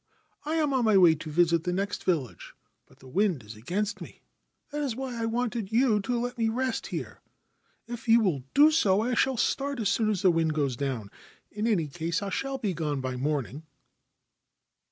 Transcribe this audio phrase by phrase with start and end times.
[0.45, 2.55] I am on my way to visit the next village;
[2.87, 4.23] but the wind is against me.
[4.71, 7.21] That is why I wanted you to let me rest here.
[7.85, 11.11] If you will do so I shall start as soon as the wind goes down;
[11.51, 13.61] in any case I shall be gone by the morning.'